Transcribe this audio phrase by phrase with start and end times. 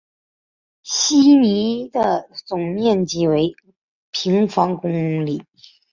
[0.81, 3.53] 希尼的总面积为
[4.09, 5.45] 平方公里。